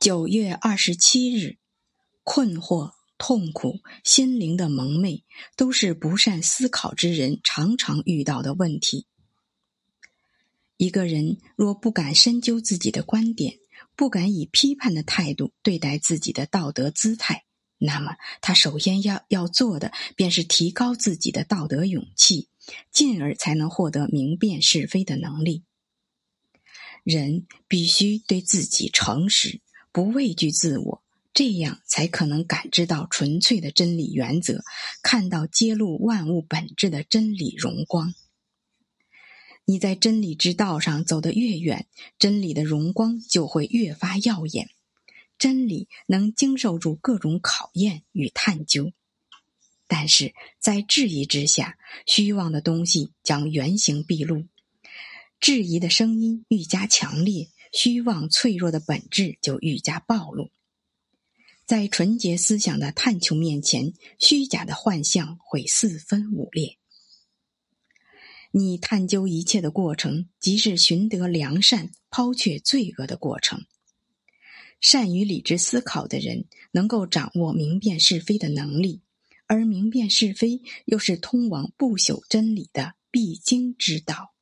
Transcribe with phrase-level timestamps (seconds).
[0.00, 1.58] 九月二十七日，
[2.22, 5.24] 困惑、痛苦、心灵的蒙昧，
[5.58, 9.06] 都是不善思考之人常常遇到的问题。
[10.78, 13.58] 一个人若不敢深究自己的观点，
[13.94, 17.44] 不敢以批判的态度对待自己的道德姿态，
[17.76, 22.48] 那么他首先要要做的，便是提高自己的道德勇气，
[22.90, 25.64] 进而才能获得明辨是非的能力。
[27.04, 29.60] 人必须对自己诚实。
[29.92, 31.02] 不畏惧自我，
[31.34, 34.62] 这样才可能感知到纯粹的真理原则，
[35.02, 38.14] 看到揭露万物本质的真理荣光。
[39.64, 41.86] 你在真理之道上走得越远，
[42.18, 44.70] 真理的荣光就会越发耀眼。
[45.38, 48.92] 真理能经受住各种考验与探究，
[49.86, 54.44] 但是在质疑之下，虚妄的东西将原形毕露，
[55.40, 57.48] 质疑的声音愈加强烈。
[57.72, 60.50] 虚妄脆弱的本质就愈加暴露，
[61.66, 66.78] 在纯洁思想的探求面前，虚假的幻象会四分五裂。
[68.52, 73.64] 你探究一切的过程，即是寻得良善、抛却罪恶的过程。
[74.80, 79.02] 善于理智思考的人，能够掌握明辨是非的能力，
[79.46, 84.34] 而明辨是非，又是通往不朽真理的必经之道。